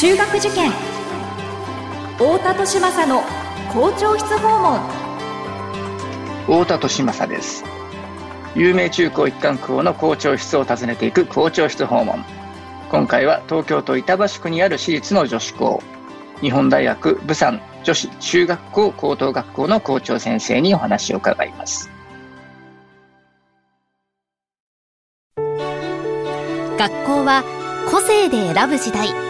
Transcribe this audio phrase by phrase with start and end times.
[0.00, 0.72] 中学受験。
[2.16, 3.22] 太田利政の
[3.70, 4.80] 校長室訪問。
[6.46, 7.62] 太田利政です。
[8.54, 12.24] 有名中高一貫校の校長室を訪ねていく校長室訪問。
[12.90, 15.82] 今回は東京都板橋区にある私立の女子校。
[16.40, 21.90] 日本大学武山女子中学校高等学校の校長先生にお話を伺います。
[25.36, 27.44] 学校は
[27.90, 29.29] 個性で選ぶ時代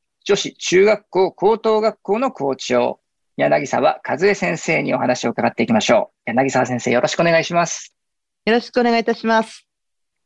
[0.23, 2.99] 女子中学校高等学校の校長
[3.37, 6.29] 柳沢和恵先生にお話を伺っていきましょう。
[6.29, 7.95] 柳沢先生よろしくお願いします。
[8.45, 9.67] よろしくお願いいたします。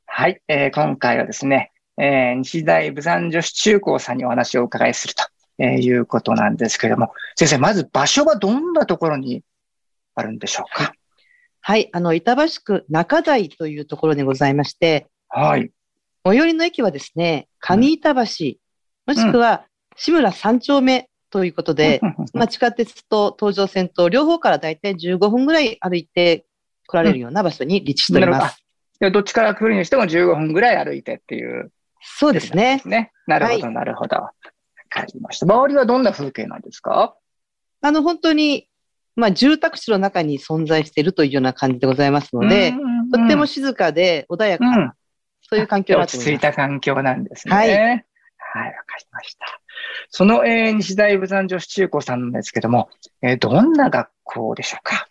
[0.05, 5.23] はい、えー、今回はですね、えー、日大武山女子中高さんにお話をお伺いすると
[5.57, 9.41] えー、いうことなんですけれども、先生、まず場所はどんなところに
[10.13, 10.91] あるんでしょうか？
[11.61, 15.71] はい、あの、板橋区中台というところにございまして、はい。
[16.25, 19.65] 最寄りの駅はですね、上板橋、うん、もしくは
[19.95, 26.45] 志村三丁目ということで、うん、まあ、地下鉄と東上線と両方からだいたい15分ぐらい歩いて
[26.87, 28.63] 来られるような場所に立地しております。
[29.01, 31.71] うん、どっちから来るにしても15分ぐらい歩いてっていう、
[32.01, 32.81] そうですね。
[32.85, 33.11] ね。
[33.27, 34.29] なるほど、なるほど。
[34.95, 35.45] かりました。
[35.45, 37.15] 周りはどんな風景なんですか？
[37.81, 38.69] あの、本当に、
[39.15, 42.73] まあ、住宅地の中に存在しているというような感じでございますので、
[43.13, 44.91] とっても静かで穏やかな、うん、
[45.41, 47.53] そういう環境落ち着いた環境なんですね。
[47.53, 47.69] はい。
[47.69, 48.01] はい、わか
[48.97, 49.61] りました。
[50.09, 52.89] その、えー、西大武山女子中高さんなんですけども、
[53.21, 55.07] えー、どんな学校でしょうか？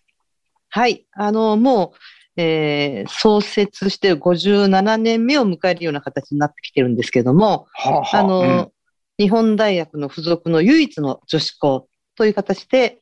[0.69, 1.05] はい。
[1.13, 8.71] あの、もう、えー、創設して57年目を迎えるような形になってきてるんですけども、はあはあ、あの、うん、
[9.17, 12.99] 日本大学の付属の唯一の女子校という形で、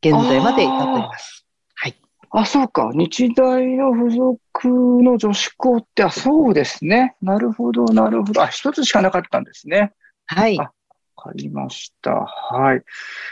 [0.00, 1.44] 現在まで至っております。
[1.74, 1.96] はい。
[2.30, 2.90] あ、そうか。
[2.94, 4.68] 日大の付属
[5.02, 7.16] の女子校って、あ、そうですね。
[7.20, 8.42] なるほど、なるほど。
[8.42, 9.92] あ、一つしかなかったんですね。
[10.26, 10.56] はい。
[10.56, 10.72] わ
[11.16, 12.12] かりました。
[12.12, 12.82] はい。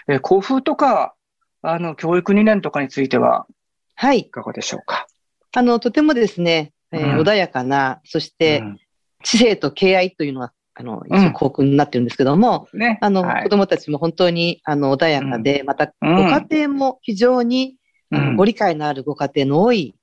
[0.08, 1.14] え校風とか、
[1.62, 3.46] あの、教育理念とかについては、
[3.94, 4.20] はい。
[4.20, 5.06] いかがでしょうか？
[5.54, 8.80] あの、とてもですね、えー、うん、穏やかな、そして、うん、
[9.22, 17.76] 知性と敬愛というのがあの、一応校訓になってるんですけども、うん、ね、あの、はい、子供たちも本当に、あの、穏やかで、うん、また、ご家庭も非常に、
[18.10, 19.94] うん、ご理解のあるご家庭の多い、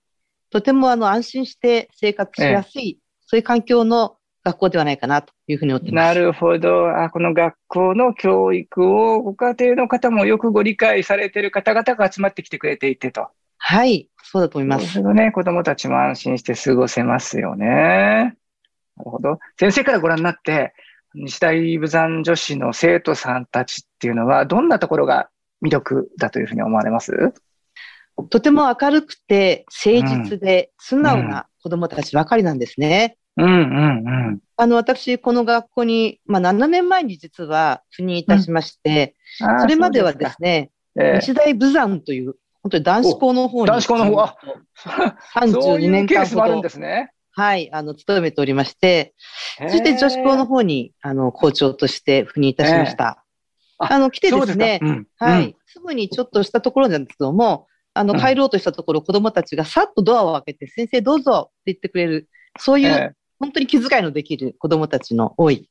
[0.49, 6.15] とても、あの、安心して生活しやすい、ええ、そういう環境の学校ではないかなというふうに思ってます。
[6.15, 6.89] なるほど。
[6.89, 13.27] あこの学校の教育をご家庭の方もよくご理解されている方々が集まってきてくれていてと。
[13.57, 14.85] はい、そうだと思います。
[14.85, 17.67] そうするとね、子供たちも安心して過ごせますよね。
[18.97, 19.37] なるほど。
[19.59, 20.73] 先生からご覧になって、
[21.13, 25.29] 日大武山女子の生徒さんたちっていうのは、どんなところが
[25.63, 27.33] 魅力だというふうに思われます？
[28.29, 33.17] とても明るくて、誠実で、素直な子供たちばかりなんですね。
[33.45, 34.39] うんうんうん。
[34.57, 43.67] あの、私、この学校に、まあ、7年前に実は赴任いたしまして、うん、それまではですね、すえー、日大武山という、本当に男子校の方に。
[43.67, 44.37] 男子校の方、あ、
[45.35, 46.43] 32年間ほど。
[46.43, 47.11] あるんですね。
[47.33, 49.13] はい、あの、勤めておりまして、
[49.57, 53.23] そして女子校の方に、あの、校長として赴任いたしました。
[53.77, 62.29] あの、来てですね、うん、はい、うん、すぐにちょっとしたところなんですけども、あの、帰ろうとしたところ、うん、子供たちがさっとドアを開けて、先生どうぞって言ってくれる、
[62.59, 65.67] そういう、本当に気遣いのできる子供たちの多い。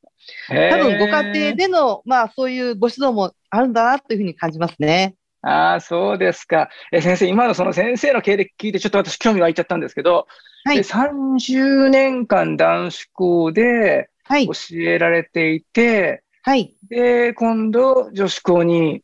[0.49, 5.15] 多分ご家庭での、まあそういうご指導もあるんだなというふうに感じますね。
[5.41, 6.69] ああ、そうですか。
[6.91, 10.27] え、先生、今のその先生の経歴聞いて、ちょっと私興味湧いちゃったんですけど、
[10.65, 16.75] はい、30年間男子校で教えられていて、はい。
[16.89, 19.01] で、今度女子校に、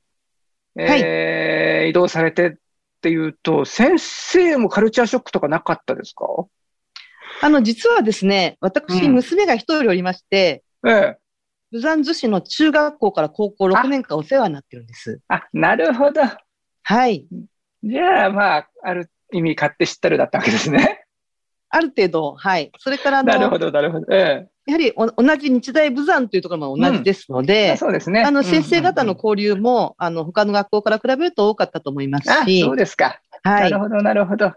[0.78, 2.54] えー、はい、移動されてっ
[3.02, 6.26] ていうと、先生もカルチャーショックとかなかったですか？
[7.42, 11.18] あの、実はですね、私、娘が一人おりまして、うん、ええ。
[11.72, 15.20] 武山女子の中学校から高校6年間お世話になってるんです。
[15.28, 16.22] あ、なるほど。
[16.84, 17.28] はい。
[17.84, 21.04] じゃあ、まあ、ある意味、買って知ったるだったわけですね。
[21.70, 22.72] ある程度、はい。
[22.80, 24.06] それからなるほど、なるほど。
[24.10, 28.24] ええ、やはりお同じ日大武山というところも同じですので、うん、そうですね。
[28.24, 32.62] あの、先生方の交流も、あの、他の学校から比べると多かったと思いますし。
[32.62, 33.20] そうですか。
[33.44, 33.72] はい。
[33.72, 34.54] なるほど、なるほど。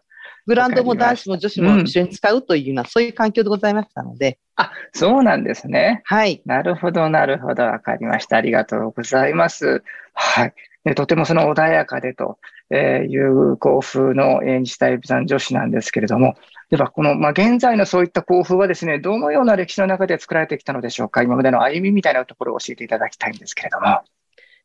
[0.50, 4.40] グラウンドも男子も女子も一緒に使うというような、うん、そういう環境でございましたので。
[4.56, 6.02] あ、そうなんですね。
[6.04, 6.42] はい。
[6.44, 7.62] なるほど、なるほど。
[7.62, 8.38] わかりました。
[8.38, 9.84] ありがとうございます。
[10.12, 10.54] はい。
[10.84, 12.38] でとてもその穏やかでと
[12.74, 16.34] いう甲府の日大武山女子なんですけれども、
[16.68, 21.22] では、この、まあ、現在のそういった甲府はですね、どのような歴史の中で作られてきたのでしょうか。
[21.22, 24.00] 今までの歩みみたいなところを教えていただきたいんですけれども。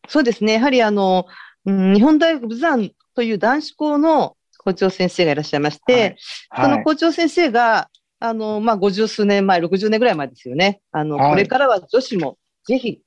[0.07, 0.53] そうですね。
[0.53, 1.27] やはりあの、
[1.65, 6.17] うん、日本大学武山という男子校の校長先生がいらっしゃいまして、
[6.49, 7.89] はい、その校長先生が、
[8.19, 10.81] あの、まあ、50数年前、60年ぐらい前ですよね。
[10.91, 13.01] あの、はい、これからは女子もぜひ、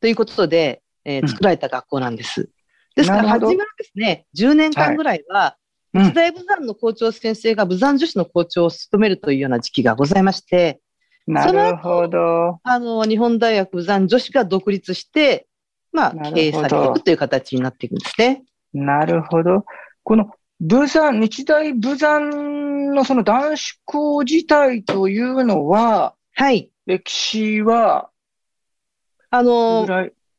[0.00, 2.40] ということで、えー、作られた学校なんです。
[2.40, 2.48] うん、
[2.96, 5.56] ですから、初めはですね、10年間ぐらいは、
[5.92, 10.80] 日大武山の校長先生が武山女子の校長を務めるというような時期がございまして、
[11.26, 12.60] なるほど。
[12.62, 15.46] あの、日本大学武山女子が独立して、
[15.92, 18.42] まあ、経営されていくという形になっていくんですね。
[18.72, 19.64] なるほど。
[20.02, 20.30] この
[20.66, 26.70] 武山、日大武山のその男子校自体というのは、はい。
[26.86, 28.08] 歴史は、
[29.28, 29.86] あの、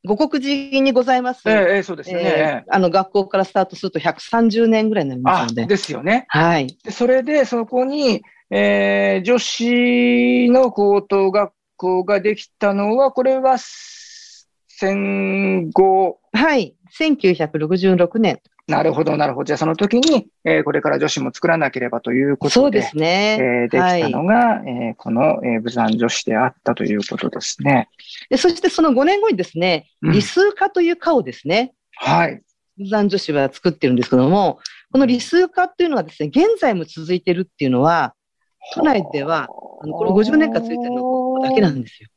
[0.04, 1.48] 五国寺にございます。
[1.48, 5.68] ええそうですね、えー、あの、学校からスタートすると130年ぐらいになりますので。
[5.68, 6.26] ですよね。
[6.30, 6.76] はい。
[6.84, 16.20] でそれで、そこに、えー、女子の高等学校ができたのは、これは戦後。
[16.34, 16.76] はい。
[17.00, 18.42] 1966年。
[18.68, 19.46] なるほど、なるほど。
[19.46, 23.38] じゃあその時に、えー、これから女子も作らなければということで、そうですね。
[23.40, 27.90] えー、できたのが、はい、えー、この、えー、武山女子であったということですね。
[28.30, 31.74] でそしてその5年後にですね、理数科という科をですね、
[32.04, 32.42] うん、はい。
[32.78, 34.60] 武山女子は作ってるんですけども、
[34.92, 38.16] この理数科っていうのはですね、現在も続いてるっていうのは、
[38.74, 39.48] 都内では、
[39.82, 42.10] あのこの50年間続いてるのだけなんですよ。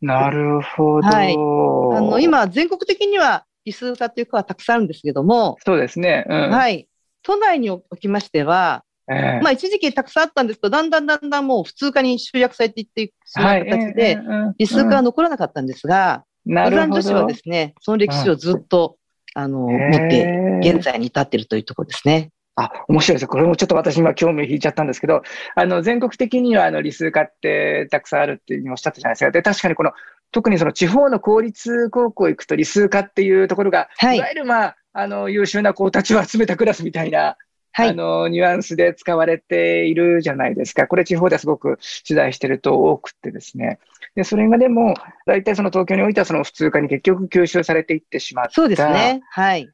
[0.00, 1.06] なるほど。
[1.06, 1.34] はい。
[1.34, 6.24] あの、今、全国的には理数科という科はたくさんあるんですけども、そうですね。
[6.28, 6.88] うん、はい。
[7.22, 14.18] 都内におきましては、えー、まあ一時期たくさんあったんですけど、だんだんだんだんもう普通科に集約されていってしまう形で、
[14.58, 16.94] 理数科は残らなかったんですが、なるほど。
[16.94, 18.96] 女子はですね、その歴史をずっと、
[19.36, 22.30] うん、あの、持って、現在に至っているというところですね。
[22.54, 23.26] あ、面白いです。
[23.26, 25.22] これもちょっと私今興味引いちゃったんですけど、
[25.54, 29.30] あの、全国的にはあの、理数科ってたくさんあるっていうふうにおっしゃったじゃないですか。
[29.30, 29.92] で、確かにこの
[30.32, 37.36] 特にその地方の公立高校行くと理数科っていうところが、はい、いわゆるまあ、あの、優秀な子たちを集めたクラスみたいな、
[37.72, 40.86] はい、あの、ニュアンスで使われているじゃないですか。
[40.86, 43.78] これ地方ではすごく取材してると多くてですね。
[44.14, 44.94] で、それがでも、
[45.26, 48.52] 大体その東京においてはその普通科に結局吸収されていってしまった。
[48.52, 49.22] そうですね。
[49.30, 49.68] はい。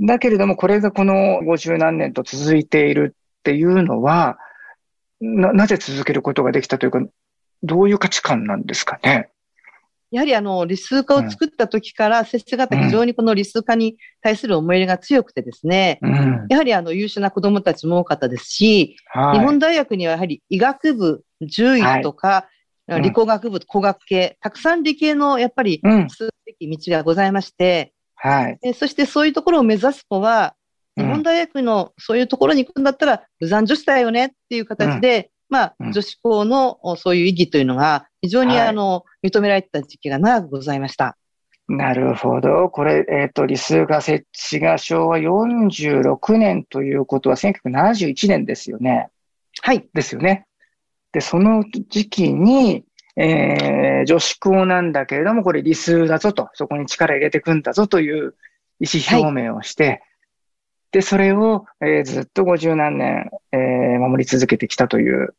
[0.00, 4.38] だけれども、これがこの50何年と続いているっていうのは、
[5.20, 7.00] な、なぜ続けることができたというか、
[7.62, 9.30] どういう価値観なんですかね？
[10.10, 22.48] やはりあの、理数化を作った時から、先生方非常にこの理数化に対する思い入れが強くてですね、うん、やはりあの、優秀な子供たちも多かったですし、はい、日本大学にはやはり医学部、獣医とか、
[22.86, 28.74] はい、理工学部、工学系、たくさん理系のやっぱり進むべき道がございまして、はい。
[28.74, 30.54] そしてそういうところを目指す子は、
[30.96, 41.16] 日本大学のそういうところに行くんだったら、武山女子だよねっていう形で、まあ、女子校のそういう意義というのが、非常にあの、認められてた時期が長くございました。
[41.68, 42.68] なるほど。
[42.70, 49.10] これ、えっ、ー、と、理数が設置が昭和46年ということは1971年ですよね。
[49.62, 49.88] はい。
[49.94, 50.46] ですよね。
[51.12, 52.84] で、その時期に、
[53.16, 58.34] えー、女子校なんだけれども、これ理数だぞと、そこに力入れてくんだぞという
[58.80, 60.00] 意思表明をして、はい、
[60.92, 65.34] で、それを、えー、ずっと50何年、えー、守り続けてきたという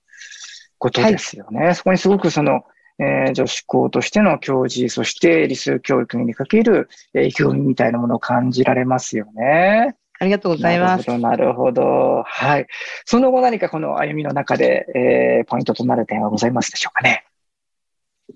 [0.77, 1.65] ことですよね。
[1.65, 2.63] はい、そこにすごくその、
[2.99, 9.95] えー、女子校としての教示、そして理数教育にかける、えー、意気込みみたいなものを感じられますよね。
[10.19, 11.07] ありがとうございます。
[11.07, 12.23] なるほど、なるほど。
[12.25, 12.67] はい。
[13.05, 17.25] その後何かこの歩みの中で、えー、ポイントとなる点はございますでしょうかね。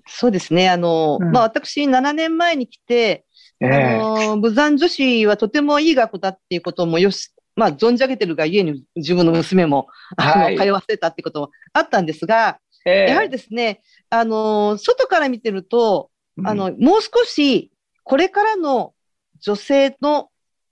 [0.06, 0.70] そうですね。
[0.70, 3.24] あの、うん、まあ私7年前に来て、
[3.60, 16.10] えー、あの、武山女子はとてもいい学校だっていうこともよし、まあ存じ上げてるが家に自分の娘も、あの、通わせたってこともあったんですが、えー、やはりですね、あの、外から見てると、
[16.44, 17.70] あの、もう少し、
[18.04, 18.94] これからの
[19.40, 20.30] 女性の、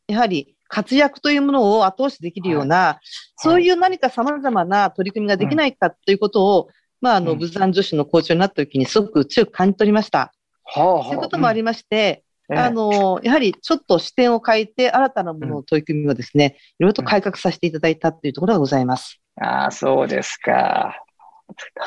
[0.08, 10.32] やはり活躍というものを後押しできるような、はい、そういう何か様々な取り組みができないかということを、うん、まあ、あの、武山女子の校長になった時にすごく強く感じ取りました。
[10.64, 19.20] はあ、そういうこともありまして、うん、あの、やはりちょっと視点を変えて、新たなものの取り組みをですね、いろいろと改革させていただいたというところがございます。
[19.40, 20.96] ああ、そうですか。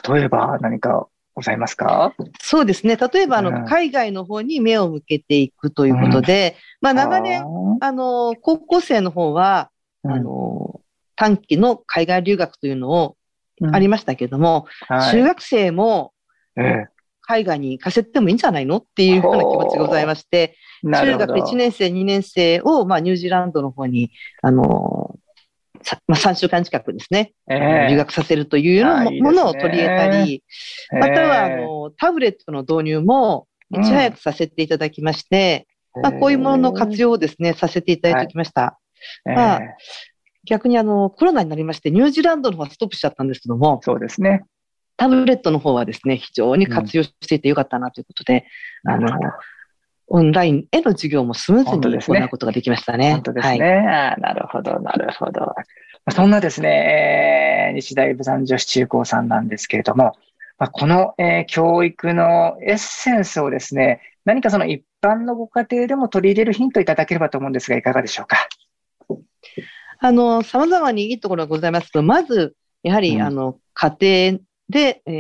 [0.10, 2.13] 例えば何かございますか？
[2.41, 2.96] そうですね。
[2.96, 7.43] 例えば、あの、海外の方に目を向けていくということで、うん、まあ、長年、
[7.82, 9.72] あの、高校生の方は、
[10.03, 10.82] あの、
[11.15, 13.15] 短期の海外留学というのを
[13.72, 16.13] ありましたけども、うんはい、中学生も
[17.22, 25.12] 海外に行かせてもいいんじゃないのっていうような気持ちがございまして、中学1年生、2年生を、まあ、ニュージーランドの方に、あの
[26.07, 30.43] まあ、3週間近くですね、えー、留学させるというようなものを取り入れたり、
[30.93, 38.79] えー、またはあのタブレットの導入もいち早くさせていただきまして、うん、まあ、こういうものの活用をですね、させていただいてきました。
[39.25, 39.61] はい、まあ、
[40.45, 44.43] 逆にあのコロナになりまして、ニュージーランドの方はストップしちゃったんですけども、そうですね。
[44.97, 48.45] タブレットの方はですね、非常に活用していてよかったなということで、
[48.85, 49.19] うん、あの、
[50.07, 53.13] オンラインへの授業もスムーズに行うことができましたね。
[53.13, 53.60] 本当ですね。
[53.60, 55.53] はい、なるほど、なるほど。
[56.12, 60.13] そんなですね、えー、日大部山女子中高さんなんですけれども、
[60.60, 68.38] まあ、この、えー、教育のエッセンスをですね、何かその一般のご家庭でも取り入れるヒントいただければと思うんですが、いかがでしょうか？
[70.00, 73.98] あの、様々にいいところがございますと、まず、やはり、うん、あの、家
[74.33, 74.39] 庭
[74.70, 75.12] で、え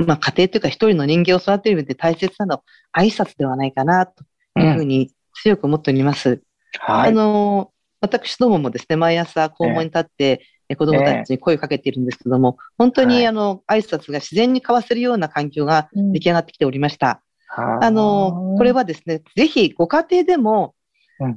[0.00, 2.62] ー、まあ、家庭というか一人の人間を育てる上で大切なのは
[2.96, 4.24] 挨拶ではないかな、と
[4.58, 6.30] いうふうに強く思っております。
[6.30, 6.40] うん、
[6.78, 7.10] はい。
[7.10, 17.22] あの、私どももですね、毎朝校門に立って、えー、子供たちに声をかけているんですけども、本当に、あの、挨拶が自然に交わせるような環境が出来上がってきておりました。
[17.56, 20.74] うん、あの、これはですね、ぜひご家庭でも、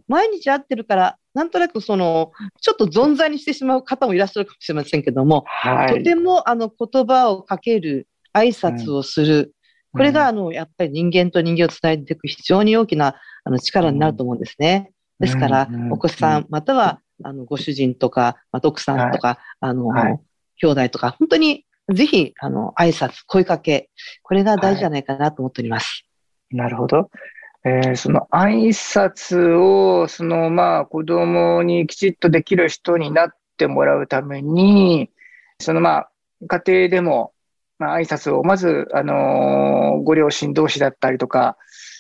[0.08, 9.38] 毎日会ってるから、なんとなくその、ちょっと存在にしてしまう方もいらっしゃるかもしれませんけども、はい、とてもあの言葉をかける、挨拶をする、
[9.94, 14.92] うん、これがあの、やっぱり人間と人間をつないでいく非常に大きなあの力になると思うんですね。
[15.20, 20.20] ですから、お子さん、または、あの、ご主人とか、また奥さんとか、はい、あの、はい、
[20.58, 23.90] 兄弟とか、本当に、ぜひ、あの、挨拶、声かけ、
[24.24, 26.06] これが大事じゃないかなと思っております。
[26.50, 27.10] なるほど。
[27.66, 35.10] えー、その挨拶を、そのまあ子供にきちっとできる人になってもらうために、
[35.60, 36.10] そのまあ
[36.48, 37.34] 家庭でも、
[37.80, 41.58] まあ挨拶をまず、あのー、ご両親同士だったりとか、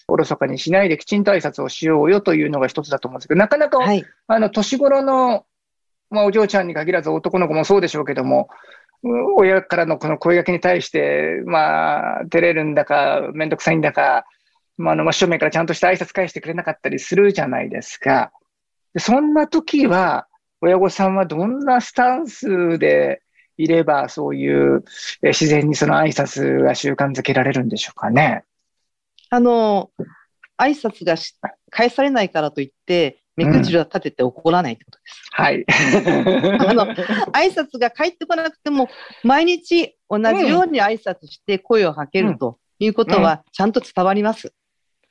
[0.07, 5.45] おろそかにしないできちんと挨拶をしようよというのが一つだと思うんですけど、なかなか、はい、あの、年頃の、
[6.09, 8.49] まあお嬢ちゃんに限らず男の子もそうでしょうけども、
[9.37, 14.25] 親からのこの声掛けに対して、まあ、照れるんだか、めんどくさいんだか、
[14.77, 18.31] まあ、あの、真正面からちゃんとした挨拶返してくれなかったりするじゃないですか。
[18.93, 20.27] でそんな時は、
[20.61, 23.21] 親御さんはどんなスタンスで
[23.57, 24.83] いれば、そういう
[25.21, 28.45] え自然にその挨拶が習慣づけられるんでしょうかね？
[29.29, 29.89] あの、
[30.57, 31.15] 挨拶が
[31.69, 35.31] 返されないからといって、目くじら立てて怒らないってことです。
[35.37, 35.65] うん、はい。
[36.69, 36.85] あの、
[37.33, 38.89] 挨拶が返ってこなくても、
[39.23, 44.53] 毎日同じように挨拶して声をかけるということは、ちゃんと伝わります。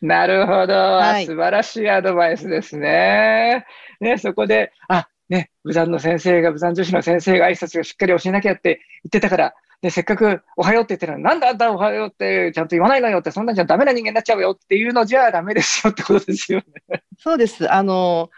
[0.03, 3.65] なるほど、はい、素晴らしいアドバイスですね。
[4.01, 16.59] ね、そこで、あ、ね、武山の先生が、武山女子の先生が挨拶をしっかり教えなきゃって言ってたから、で、せっかくおはようって言ってるのに、なんだあんたおはようってちゃんと言わないのよって、そんなんじゃダメな人間になっちゃうよっていうのじゃダメですよってことですよ
[16.91, 17.03] ね。
[17.19, 17.73] そうです。
[17.73, 18.31] あの、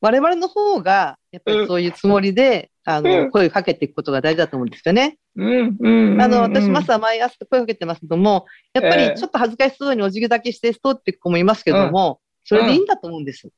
[0.00, 5.18] 我々の方が、やっぱりそういうつもりで、うん、あの、うん、声をかけていくことが大事だと思うんですよね。
[5.34, 13.48] うん、うん、あの、私、まずは毎朝声をかけてますけども、やっぱりちょっと恥ずかしそうにお辞儀だけして通っていく子もいますけども、それでいいんだと思うんです。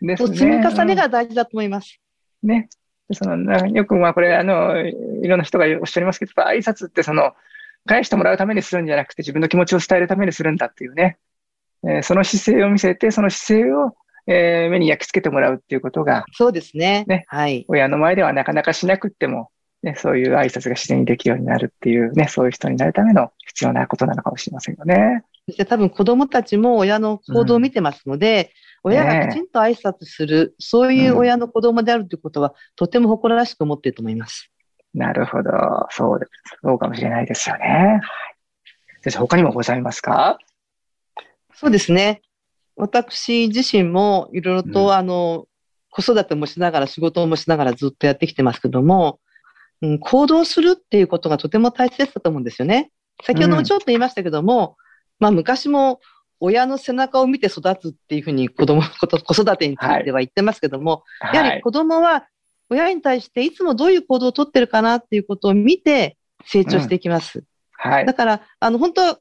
[0.00, 1.98] です、ね、積み重ねが大事だと思います。
[2.42, 2.68] ね。
[3.14, 7.32] そのよくまあこれあのいろんな人がおっしゃいますけど挨拶ってその
[7.86, 11.18] 返してもらうためにするんじゃなくて自分の気持ちを伝えるためにするんだっていうね、
[11.84, 13.94] えー、その姿勢を見せてその姿勢を
[14.26, 17.04] えー、目に焼き付けてもらうっていうことが、そうですね。
[17.08, 17.24] ね。
[17.28, 17.64] はい。
[17.68, 19.50] 親の前ではなかなかしなくっても、
[19.82, 25.24] ね、そういう挨拶が自然にできるようになるっていうね、そういう人になるための必要なことなのかもしれませんよね。
[25.46, 28.52] そして多分子供たちも親の行動を見てますので、
[28.84, 34.52] うん、親がきちんと挨拶する、ね、そういう親の子供であるということは、とても誇らしく思っていると思います。
[34.94, 35.50] なるほど。
[35.90, 36.30] そうです。
[36.62, 37.64] そうかもしれないですよね。
[37.64, 38.00] はい。
[39.02, 40.38] 先生、他にもございますか？
[41.54, 42.22] そうですね。
[42.76, 45.46] 私自身もいろいろと、あの、
[45.90, 49.20] 子育てもしながら仕事もしながらずっとやってきてますけども、
[49.82, 52.90] うん、行動するっていうことがとても大切だと思うんですよね。
[53.22, 54.74] 先ほどもちょっと言いましたけども、うん、
[55.20, 56.00] まあ昔も
[56.40, 62.26] 親の背中を見て育つっていうふうに子供、 子育てについては言ってますけども、はい、やはり子供は
[62.70, 67.40] 親に対していつもどういう行動をとってるかなっていうことを見て成長していきます。
[67.84, 68.06] うん、はい。
[68.06, 69.20] だから、あの、本当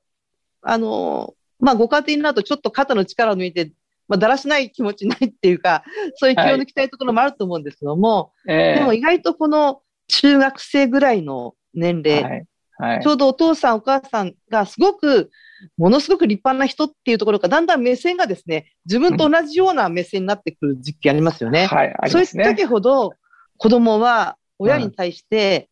[0.62, 3.72] あの、まあ、ご家庭になるとちょっと肩の力を抜いて、
[4.08, 5.84] まあ、だらしない気持ちないっていうか、
[6.15, 12.46] そういう気を抜きたいところもあると思うんですけども、はい、でも意外とこの中学生ぐらいの年齢、はい
[12.77, 15.30] はい、ちょうどお父さんお母さんがすごく、
[15.77, 21.68] ものすごく立派な人っていうところが、だんだん目線がですね、自分と同じような目線になってくる時期ありますよね。
[21.68, 23.13] はい、ね、そういう時ほど
[23.58, 25.70] 子供は親に対して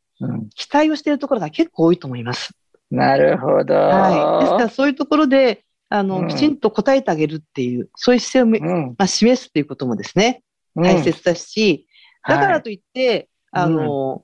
[0.55, 2.53] 期待をしているところが結構多いと思います。
[2.91, 3.73] なるほど。
[3.73, 4.45] はい。
[4.45, 10.43] ですからそういうところで、あの、うん、きちんと答えてあげるっていう、そういう姿勢を、うん、まあ、示すっていうこともですね、
[10.75, 11.87] 大切だし、
[12.27, 14.23] だからといって、はい、あの、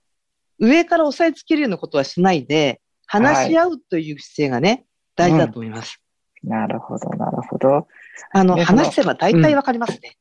[0.60, 6.00] 上から押さえつけるようなことはしないで、話し合うという姿勢がね、大事だと思います。
[6.44, 7.88] なるほど、なるほど。
[8.32, 10.18] あの、話せば大体わかりますね。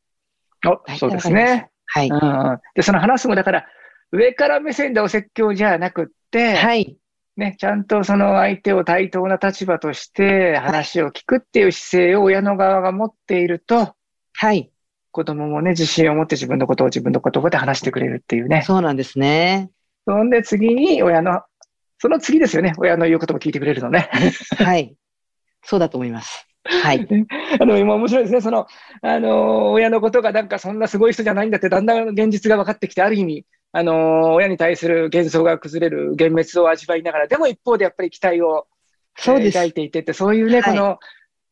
[0.67, 1.71] お、そうですね。
[1.87, 2.61] はい、うん。
[2.75, 3.67] で、その話すも、だから、
[4.11, 6.97] 上から目線でお説教じゃなくって、はい。
[7.37, 13.95] ね、ちゃんとその相手を対等な立場として話を聞くっていう姿勢を親の側が持っていると、
[14.35, 14.71] はい。
[15.11, 18.63] 子供もね、自信を持って自分のことを自分の言葉で話してくれるっていうね。
[18.63, 19.71] そうなんですね。
[20.07, 21.43] そんで次に親の、
[21.99, 22.73] その次ですよね。
[22.79, 24.11] 親の言うことも聞いてくれるのね。
[24.59, 24.95] はい。
[25.63, 26.47] そうだと思います。
[26.65, 27.07] はい。
[27.61, 28.41] あの、今面白いですね。
[28.41, 28.67] その、
[29.03, 33.47] あの、親のことがなんかそんなすごい人じゃないんだって、だんだん現実が分かってきて、ある意味、
[33.77, 38.69] あの、親に対する幻想が崩れる幻滅を味わいながら、でも一方でやっぱり期待を、
[39.17, 39.55] そうです。
[39.55, 40.99] 抱いていてって、そういうね、はい、この、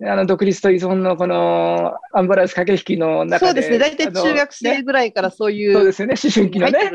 [0.09, 3.47] あの、独立と依存のこの、アンバランス駆け引きの中で。
[3.47, 3.79] そうですね。
[3.79, 6.15] 大体中学生ぐらいからそういう、ね、そうですよね。
[6.23, 6.93] 思春期のね。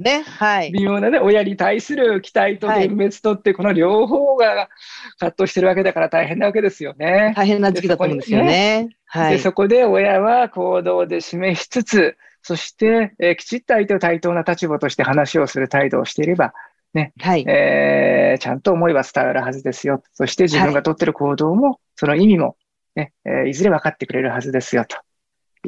[0.00, 0.22] ね。
[0.22, 0.72] はい。
[0.72, 4.70] 微妙なね、親に対する期待と幻滅とって、この両方が
[5.18, 7.34] 葛藤してるわけだから大変なわけですよね。
[7.36, 8.88] 大変な時期だと思うんですよね。
[9.04, 9.34] はい。
[9.34, 16.52] で、そこで親は行動で示しつつ、そして、えー、きちっと相手を対等な立場として話をする態度をしていれば、
[16.94, 20.02] ね、はい、えー、ちゃんと思いは伝わるはずですよ。
[20.12, 22.56] そして自分が取っている行動も、はい、その意味も、
[22.96, 24.98] ね、えー、いずれ分かってくれるはずですよ、と。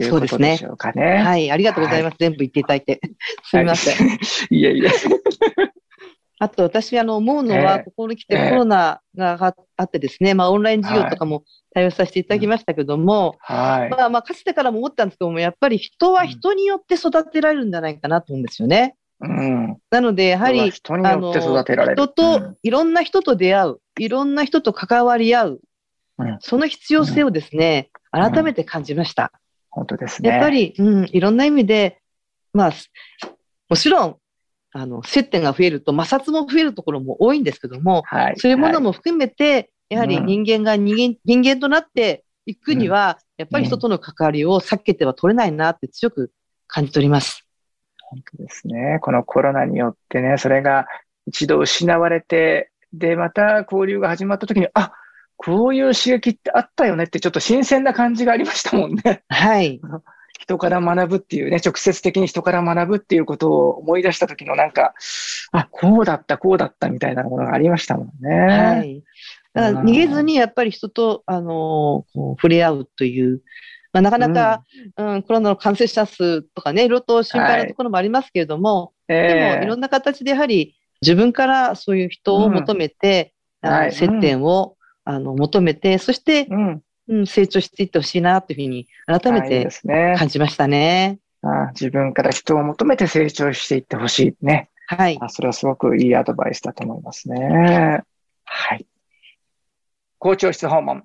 [0.00, 1.02] いうことでしょうかね。
[1.02, 2.12] ねはい、ありがとうございます。
[2.12, 3.00] はい、全部言っていただいて。
[3.45, 4.09] すみません。
[4.50, 4.88] いえいえ。
[6.40, 18.95] あと私、あの、思うのは、ここに来てコロナがあってですね、まあ、オンライン授業とかも対応させていただきましたけども、はい、まあ、まあ、かつてからも思ったんですけども、やっぱり人は人によって育てられるんじゃないかなと思うんですよね。
[19.21, 21.97] うん、なので、やはり、人によって育てられる。
[21.97, 25.61] 人と、いろんな人と出会う、いろんな人と関わり合う、
[26.19, 29.33] うん、その必要性をですね、改めて感じました。
[29.70, 30.29] 本当ですね。
[30.29, 32.01] やっぱり、うん、いろんな意味で、
[32.53, 32.72] まあ、
[33.68, 34.16] もちろん、
[34.72, 46.33] あの、接点が増えると摩擦も増えるところも多いんですけども、はい、そういうものも含めて、やはり人間が人間,、人間となっていくには、やっぱり人との関わりを避けては取れないなって強く
[46.66, 47.47] 感じております。
[47.99, 48.99] 本当ですね。
[49.01, 50.87] このコロナによってね、それが
[51.27, 54.92] 一度失われて、で、また交流が始まった時に、あ
[55.37, 59.25] こういう刺激ってあったよねってちょっと新鮮な感じがありましたもんね。
[59.29, 59.81] はい。
[60.40, 64.92] 人から学ぶっていうね、直接的に人から学ぶっていうことを思い出した時のなんか、
[65.53, 68.37] あ、こうだった、こうだったみたいなものがありましたもんね。
[68.37, 69.03] はい。
[69.55, 73.40] だから逃げずにやっぱり人と、あのー、触れ合うという、
[73.93, 74.64] まあ、なかなか、
[74.97, 89.69] うん、うん、コロナの感染者数とかね、いろいろと心配なところもありますけれども、はい、でもいろんな形でやはり自分からそういう人を求めて、うん、あの接点を、うん、あの求めて、そして、うんうん、成長していってほしいなというふうに改めて
[90.17, 91.21] 感じましたね。
[91.43, 94.71] あ自分から人を求めて成長していってほしいね。
[94.87, 95.19] はい。
[95.21, 98.03] あそれはすごくいいアドバイスだと思いますね。
[98.45, 98.87] はい。
[100.25, 101.05] 校長室訪問。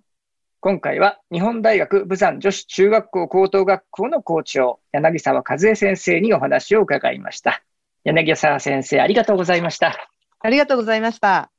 [0.62, 7.62] 今回は日本大学武山女子中学校高等学校の校長、柳沢和恵先生にお話を伺いました。
[8.06, 9.94] 柳沢先生、ありがとうございました。
[10.40, 11.52] ありがとうございました。